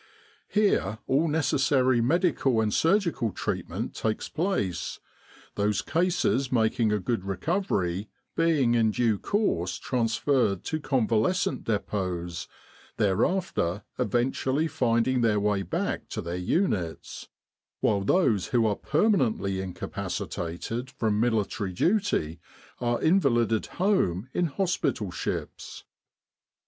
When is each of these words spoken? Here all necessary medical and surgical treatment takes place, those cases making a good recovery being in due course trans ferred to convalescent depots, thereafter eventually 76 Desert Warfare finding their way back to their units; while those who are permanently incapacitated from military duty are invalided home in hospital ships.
Here 0.47 0.97
all 1.05 1.27
necessary 1.27 2.01
medical 2.01 2.59
and 2.59 2.73
surgical 2.73 3.31
treatment 3.31 3.93
takes 3.93 4.29
place, 4.29 4.99
those 5.53 5.83
cases 5.83 6.51
making 6.51 6.91
a 6.91 6.97
good 6.99 7.23
recovery 7.23 8.09
being 8.35 8.73
in 8.73 8.89
due 8.89 9.19
course 9.19 9.77
trans 9.77 10.19
ferred 10.19 10.63
to 10.63 10.79
convalescent 10.79 11.65
depots, 11.65 12.47
thereafter 12.97 13.83
eventually 13.99 14.67
76 14.67 14.79
Desert 14.81 14.85
Warfare 14.87 14.87
finding 15.05 15.21
their 15.21 15.39
way 15.39 15.61
back 15.61 16.09
to 16.09 16.21
their 16.23 16.35
units; 16.35 17.29
while 17.81 18.01
those 18.01 18.47
who 18.47 18.65
are 18.65 18.75
permanently 18.75 19.61
incapacitated 19.61 20.89
from 20.89 21.19
military 21.19 21.73
duty 21.73 22.39
are 22.79 22.99
invalided 23.03 23.67
home 23.67 24.29
in 24.33 24.47
hospital 24.47 25.11
ships. 25.11 25.83